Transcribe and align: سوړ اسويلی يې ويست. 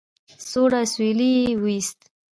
سوړ 0.49 0.71
اسويلی 0.81 1.29
يې 1.41 1.49
ويست. 1.63 1.99